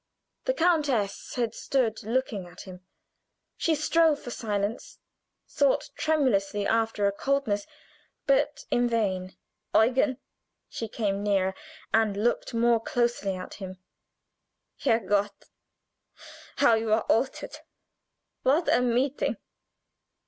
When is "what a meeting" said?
18.41-19.37